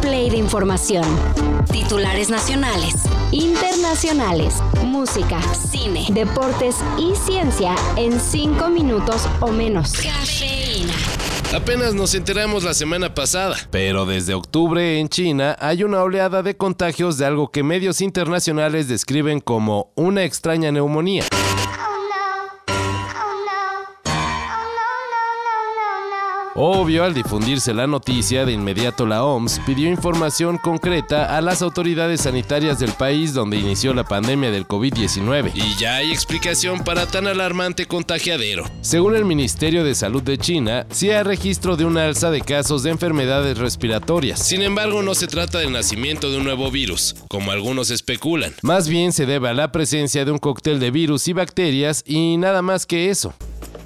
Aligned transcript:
play 0.00 0.30
de 0.30 0.36
información. 0.36 1.04
Titulares 1.70 2.30
nacionales, 2.30 2.94
internacionales, 3.32 4.54
música, 4.84 5.40
cine, 5.54 6.06
deportes 6.10 6.76
y 6.98 7.14
ciencia 7.14 7.74
en 7.96 8.20
5 8.20 8.68
minutos 8.68 9.28
o 9.40 9.48
menos. 9.48 9.92
Cafeína. 9.92 10.94
Apenas 11.54 11.94
nos 11.94 12.14
enteramos 12.14 12.62
la 12.62 12.74
semana 12.74 13.14
pasada, 13.14 13.56
pero 13.70 14.04
desde 14.04 14.34
octubre 14.34 14.98
en 14.98 15.08
China 15.08 15.56
hay 15.58 15.82
una 15.82 16.02
oleada 16.02 16.42
de 16.42 16.56
contagios 16.56 17.16
de 17.16 17.24
algo 17.24 17.50
que 17.50 17.62
medios 17.62 18.02
internacionales 18.02 18.86
describen 18.86 19.40
como 19.40 19.90
una 19.94 20.24
extraña 20.24 20.70
neumonía. 20.70 21.24
Obvio, 26.60 27.04
al 27.04 27.14
difundirse 27.14 27.72
la 27.72 27.86
noticia, 27.86 28.44
de 28.44 28.50
inmediato 28.50 29.06
la 29.06 29.22
OMS 29.22 29.60
pidió 29.64 29.88
información 29.88 30.58
concreta 30.58 31.36
a 31.36 31.40
las 31.40 31.62
autoridades 31.62 32.22
sanitarias 32.22 32.80
del 32.80 32.90
país 32.90 33.32
donde 33.32 33.58
inició 33.58 33.94
la 33.94 34.02
pandemia 34.02 34.50
del 34.50 34.66
COVID-19. 34.66 35.52
Y 35.54 35.78
ya 35.78 35.94
hay 35.94 36.10
explicación 36.10 36.82
para 36.82 37.06
tan 37.06 37.28
alarmante 37.28 37.86
contagiadero. 37.86 38.64
Según 38.80 39.14
el 39.14 39.24
Ministerio 39.24 39.84
de 39.84 39.94
Salud 39.94 40.20
de 40.20 40.36
China, 40.36 40.84
sí 40.90 41.12
hay 41.12 41.22
registro 41.22 41.76
de 41.76 41.84
una 41.84 42.06
alza 42.06 42.32
de 42.32 42.40
casos 42.40 42.82
de 42.82 42.90
enfermedades 42.90 43.56
respiratorias. 43.56 44.44
Sin 44.44 44.62
embargo, 44.62 45.04
no 45.04 45.14
se 45.14 45.28
trata 45.28 45.58
del 45.58 45.70
nacimiento 45.70 46.28
de 46.28 46.38
un 46.38 46.44
nuevo 46.44 46.72
virus, 46.72 47.14
como 47.28 47.52
algunos 47.52 47.92
especulan. 47.92 48.52
Más 48.62 48.88
bien 48.88 49.12
se 49.12 49.26
debe 49.26 49.48
a 49.48 49.54
la 49.54 49.70
presencia 49.70 50.24
de 50.24 50.32
un 50.32 50.38
cóctel 50.38 50.80
de 50.80 50.90
virus 50.90 51.28
y 51.28 51.34
bacterias 51.34 52.02
y 52.04 52.36
nada 52.36 52.62
más 52.62 52.84
que 52.84 53.10
eso. 53.10 53.32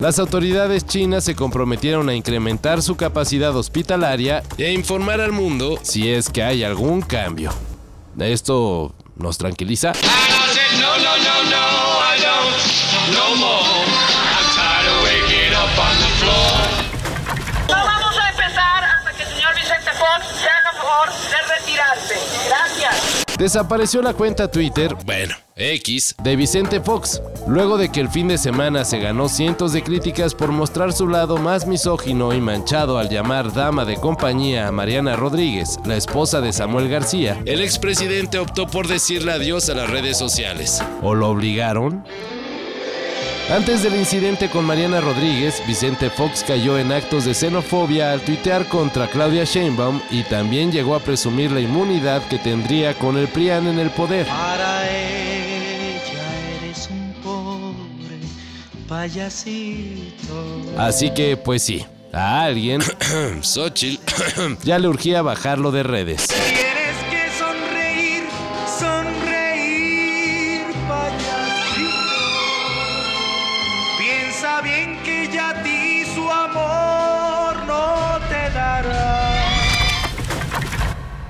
Las 0.03 0.19
autoridades 0.19 0.85
chinas 0.85 1.23
se 1.23 1.37
comprometieron 1.37 2.09
a 2.09 2.15
incrementar 2.17 2.83
su 2.83 2.97
capacidad 2.97 3.57
hospitalaria 3.57 4.43
e 4.59 4.73
informar 4.73 5.21
al 5.21 5.31
mundo 5.31 5.79
si 5.83 6.11
es 6.11 6.29
que 6.29 6.43
hay 6.43 6.65
algún 6.65 7.03
cambio. 7.03 7.53
Esto 8.19 8.93
nos 9.15 9.39
tranquiliza. 9.39 9.93
No 13.13 13.62
Desapareció 23.39 24.03
la 24.03 24.15
cuenta 24.15 24.51
Twitter, 24.51 24.95
bueno, 25.05 25.35
X, 25.57 26.15
de 26.23 26.37
Vicente 26.37 26.81
Fox, 26.81 27.23
luego 27.49 27.79
de 27.79 27.91
que 27.91 28.01
el 28.01 28.09
fin 28.09 28.29
de 28.29 28.39
semana 28.39 28.85
se 28.85 28.99
ganó 28.99 29.29
cientos 29.29 29.73
de 29.73 29.83
críticas 29.83 30.35
por 30.35 30.53
mostrar 30.53 30.93
su 30.93 31.09
lado 31.09 31.39
más 31.39 31.67
misógino 31.67 32.33
y 32.35 32.41
manchado 32.41 32.99
al 32.99 33.09
llamar 33.09 33.53
dama 33.53 33.85
de 33.85 33.97
compañía 33.97 34.69
a 34.69 34.73
Mariana 34.73 35.17
Rodríguez, 35.17 35.79
la 35.87 35.97
esposa 35.97 36.41
de 36.41 36.53
Samuel 36.53 36.89
García. 36.89 37.41
El 37.47 37.63
expresidente 37.63 38.39
optó 38.39 38.67
por 38.67 38.87
decirle 38.87 39.33
adiós 39.33 39.69
a 39.71 39.75
las 39.75 39.91
redes 39.91 40.19
sociales. 40.19 40.83
¿O 41.03 41.15
lo 41.15 41.29
obligaron? 41.31 42.05
Antes 43.51 43.83
del 43.83 43.97
incidente 43.97 44.49
con 44.49 44.65
Mariana 44.65 45.01
Rodríguez, 45.01 45.63
Vicente 45.67 46.09
Fox 46.09 46.43
cayó 46.47 46.79
en 46.79 46.91
actos 46.91 47.27
de 47.27 47.35
xenofobia 47.35 48.13
al 48.13 48.23
tuitear 48.23 48.67
contra 48.67 49.09
Claudia 49.09 49.45
Sheinbaum 49.45 50.01
y 50.11 50.23
también 50.23 50.73
llegó 50.73 50.95
a 50.95 51.01
presumir 51.01 51.51
la 51.53 51.61
inmunidad 51.61 52.27
que 52.29 52.39
tendría 52.39 52.95
con 52.95 53.19
el 53.19 53.29
PRIAN 53.29 53.67
en 53.67 53.79
el 53.79 53.91
poder. 53.91 54.27
Para 54.27 54.89
ella 54.91 56.63
eres 56.63 56.89
un 56.91 57.15
pobre 57.23 58.21
payasito. 58.89 60.63
Así 60.79 61.11
que, 61.11 61.37
pues 61.37 61.63
sí, 61.63 61.85
a 62.13 62.45
alguien, 62.45 62.81
Xochitl, 63.43 64.01
ya 64.65 64.79
le 64.79 64.89
urgía 64.89 65.21
bajarlo 65.21 65.73
de 65.73 65.83
redes. 65.83 66.29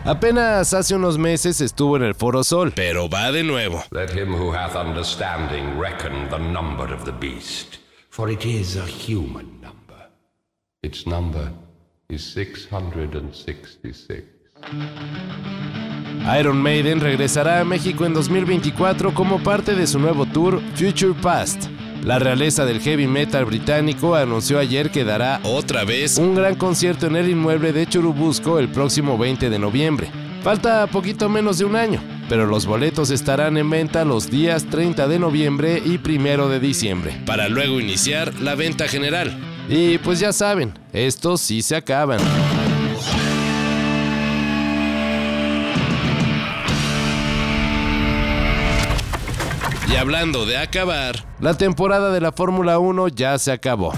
Apenas 0.04 0.74
hace 0.74 0.96
unos 0.96 1.16
meses 1.16 1.60
estuvo 1.60 1.96
en 1.96 2.02
el 2.02 2.16
Foro 2.16 2.42
Sol, 2.42 2.72
pero 2.74 3.08
va 3.08 3.30
de 3.30 3.44
nuevo. 3.44 3.84
Let 3.92 4.10
him 4.10 4.34
who 4.34 4.52
hath 4.52 4.74
understanding 4.74 5.78
reckon 5.78 6.28
the 6.28 6.38
number 6.38 6.92
of 6.92 7.04
the 7.04 7.12
beast, 7.12 7.78
for 8.10 8.28
it 8.28 8.44
is 8.44 8.76
a 8.76 8.84
human 8.84 9.60
number. 9.60 10.10
Its 10.82 11.06
number 11.06 11.52
is 12.08 12.24
666. 12.34 14.26
Iron 16.36 16.60
Maiden 16.60 17.00
regresará 17.00 17.60
a 17.60 17.64
México 17.64 18.04
en 18.04 18.12
2024 18.12 19.14
como 19.14 19.38
parte 19.38 19.76
de 19.76 19.86
su 19.86 20.00
nuevo 20.00 20.26
tour 20.26 20.60
Future 20.74 21.14
Past. 21.14 21.69
La 22.04 22.18
realeza 22.18 22.64
del 22.64 22.80
heavy 22.80 23.06
metal 23.06 23.44
británico 23.44 24.16
anunció 24.16 24.58
ayer 24.58 24.90
que 24.90 25.04
dará 25.04 25.40
otra 25.44 25.84
vez 25.84 26.18
un 26.18 26.34
gran 26.34 26.56
concierto 26.56 27.06
en 27.06 27.14
el 27.14 27.28
inmueble 27.30 27.72
de 27.72 27.86
Churubusco 27.86 28.58
el 28.58 28.68
próximo 28.68 29.16
20 29.16 29.48
de 29.48 29.58
noviembre. 29.60 30.10
Falta 30.42 30.88
poquito 30.88 31.28
menos 31.28 31.58
de 31.58 31.64
un 31.64 31.76
año, 31.76 32.02
pero 32.28 32.46
los 32.46 32.66
boletos 32.66 33.10
estarán 33.10 33.56
en 33.56 33.70
venta 33.70 34.04
los 34.04 34.28
días 34.28 34.64
30 34.64 35.06
de 35.06 35.20
noviembre 35.20 35.80
y 35.84 36.00
1 36.04 36.48
de 36.48 36.58
diciembre, 36.58 37.22
para 37.24 37.48
luego 37.48 37.78
iniciar 37.78 38.34
la 38.40 38.56
venta 38.56 38.88
general. 38.88 39.38
Y 39.69 39.98
pues 39.98 40.19
ya 40.19 40.32
saben, 40.32 40.76
estos 40.92 41.40
sí 41.40 41.62
se 41.62 41.76
acaban. 41.76 42.19
Y 49.92 49.97
hablando 49.97 50.47
de 50.47 50.56
acabar, 50.56 51.22
la 51.38 51.54
temporada 51.54 52.10
de 52.12 52.20
la 52.22 52.32
Fórmula 52.32 52.78
1 52.78 53.08
ya 53.08 53.38
se 53.38 53.53
acabó. 53.53 53.92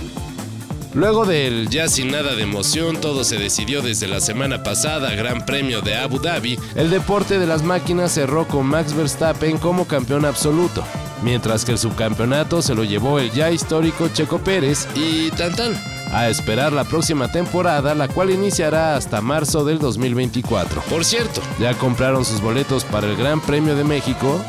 Luego 0.92 1.24
del 1.24 1.68
ya 1.68 1.86
sin 1.86 2.10
nada 2.10 2.34
de 2.34 2.42
emoción, 2.42 3.00
todo 3.00 3.22
se 3.22 3.38
decidió 3.38 3.80
desde 3.80 4.08
la 4.08 4.20
semana 4.20 4.64
pasada, 4.64 5.14
Gran 5.14 5.46
Premio 5.46 5.82
de 5.82 5.94
Abu 5.94 6.18
Dhabi, 6.18 6.58
el 6.74 6.90
deporte 6.90 7.38
de 7.38 7.46
las 7.46 7.62
máquinas 7.62 8.10
cerró 8.10 8.48
con 8.48 8.66
Max 8.66 8.92
Verstappen 8.92 9.58
como 9.58 9.86
campeón 9.86 10.24
absoluto, 10.24 10.82
mientras 11.22 11.64
que 11.64 11.72
el 11.72 11.78
subcampeonato 11.78 12.60
se 12.60 12.74
lo 12.74 12.82
llevó 12.82 13.20
el 13.20 13.30
ya 13.30 13.52
histórico 13.52 14.08
Checo 14.08 14.38
Pérez 14.38 14.88
y 14.96 15.30
tan 15.30 15.54
tan. 15.54 15.74
A 16.12 16.28
esperar 16.28 16.72
la 16.72 16.84
próxima 16.84 17.30
temporada, 17.30 17.94
la 17.94 18.08
cual 18.08 18.30
iniciará 18.30 18.96
hasta 18.96 19.20
marzo 19.20 19.64
del 19.64 19.78
2024. 19.78 20.82
Por 20.82 21.04
cierto, 21.04 21.40
¿ya 21.60 21.74
compraron 21.74 22.24
sus 22.24 22.40
boletos 22.40 22.84
para 22.84 23.06
el 23.06 23.16
Gran 23.16 23.40
Premio 23.40 23.76
de 23.76 23.84
México? 23.84 24.40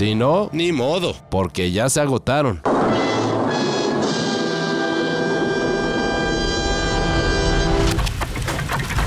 Si 0.00 0.14
no, 0.14 0.48
ni 0.54 0.72
modo, 0.72 1.14
porque 1.28 1.72
ya 1.72 1.90
se 1.90 2.00
agotaron. 2.00 2.62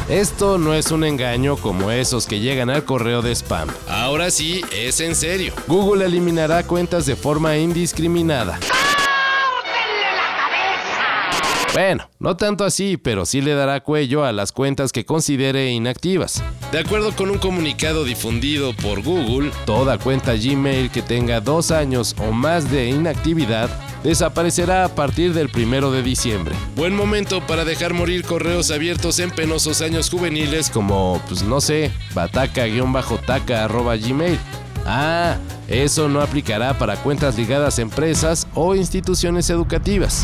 Esto 0.08 0.60
no 0.60 0.76
es 0.76 0.92
un 0.92 1.04
engaño 1.04 1.58
como 1.58 1.90
esos 1.90 2.28
que 2.28 2.42
llegan 2.42 2.70
al 2.70 2.86
correo 2.86 3.24
de 3.24 3.32
spam. 3.32 3.70
Ahora 3.90 4.30
sí, 4.30 4.62
es 4.72 5.00
en 5.00 5.16
serio. 5.16 5.56
Google 5.66 6.06
eliminará 6.06 6.62
cuentas 6.68 7.08
de 7.08 7.16
forma 7.16 7.58
indiscriminada. 7.58 8.60
Bueno, 11.74 12.10
no 12.20 12.38
tanto 12.38 12.64
así, 12.66 12.98
pero 12.98 13.26
sí 13.26 13.42
le 13.42 13.56
dará 13.56 13.80
cuello 13.80 14.24
a 14.24 14.32
las 14.32 14.52
cuentas 14.52 14.92
que 14.92 15.06
considere 15.06 15.72
inactivas. 15.72 16.44
De 16.72 16.78
acuerdo 16.78 17.16
con 17.16 17.32
un 17.32 17.40
comunicado 17.40 18.04
difundido 18.04 18.76
por 18.76 19.02
Google, 19.02 19.50
toda 19.66 19.98
cuenta 19.98 20.36
Gmail 20.36 20.92
que 20.92 21.02
tenga 21.02 21.42
dos 21.42 21.72
años 21.72 22.16
o 22.20 22.32
más 22.32 22.70
de 22.70 22.90
inactividad 22.90 23.72
desaparecerá 24.04 24.86
a 24.86 24.94
partir 24.94 25.34
del 25.34 25.50
primero 25.50 25.92
de 25.92 26.04
diciembre. 26.04 26.54
Buen 26.76 26.96
momento 26.96 27.42
para 27.48 27.66
dejar 27.66 27.96
morir 27.96 28.24
correos 28.24 28.70
abiertos 28.70 29.18
en 29.18 29.32
penosos 29.32 29.82
años 29.82 30.12
juveniles 30.12 30.70
como, 30.70 31.20
pues 31.28 31.42
no 31.42 31.60
sé, 31.60 31.92
bataca-taca.gmail. 32.14 34.38
Ah, 34.86 35.38
eso 35.68 36.08
no 36.08 36.22
aplicará 36.22 36.78
para 36.78 36.98
cuentas 36.98 37.36
ligadas 37.36 37.80
a 37.80 37.82
empresas 37.82 38.48
o 38.54 38.76
instituciones 38.76 39.50
educativas. 39.50 40.24